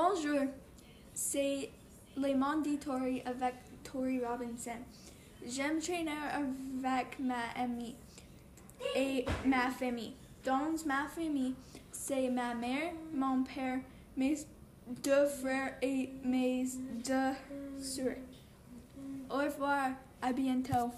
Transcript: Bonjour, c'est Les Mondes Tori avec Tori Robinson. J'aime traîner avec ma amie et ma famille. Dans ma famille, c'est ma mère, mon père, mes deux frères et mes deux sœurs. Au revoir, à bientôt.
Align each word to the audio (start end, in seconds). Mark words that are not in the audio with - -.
Bonjour, 0.00 0.46
c'est 1.12 1.70
Les 2.16 2.32
Mondes 2.32 2.78
Tori 2.78 3.20
avec 3.26 3.54
Tori 3.82 4.24
Robinson. 4.24 4.78
J'aime 5.44 5.80
traîner 5.80 6.12
avec 6.84 7.18
ma 7.18 7.60
amie 7.60 7.96
et 8.94 9.24
ma 9.44 9.72
famille. 9.72 10.14
Dans 10.44 10.70
ma 10.86 11.08
famille, 11.08 11.56
c'est 11.90 12.30
ma 12.30 12.54
mère, 12.54 12.92
mon 13.12 13.42
père, 13.42 13.80
mes 14.16 14.36
deux 15.02 15.26
frères 15.26 15.74
et 15.82 16.10
mes 16.22 16.64
deux 17.04 17.82
sœurs. 17.82 18.18
Au 19.28 19.38
revoir, 19.38 19.90
à 20.22 20.32
bientôt. 20.32 20.92